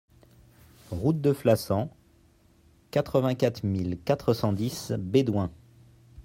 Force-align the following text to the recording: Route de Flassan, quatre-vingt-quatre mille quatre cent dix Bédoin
Route 0.89 1.21
de 1.21 1.31
Flassan, 1.31 1.95
quatre-vingt-quatre 2.89 3.63
mille 3.63 3.99
quatre 4.03 4.33
cent 4.33 4.51
dix 4.51 4.91
Bédoin 4.97 5.51